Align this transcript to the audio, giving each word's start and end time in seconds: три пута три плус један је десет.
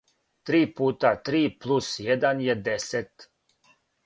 три 0.49 0.61
пута 0.79 1.11
три 1.29 1.41
плус 1.65 1.91
један 2.07 2.43
је 2.49 2.57
десет. 2.71 3.29